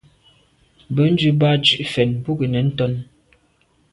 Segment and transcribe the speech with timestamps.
[0.95, 2.99] Bènzwi bat tshùa mfèn bo nke nèn ntàne.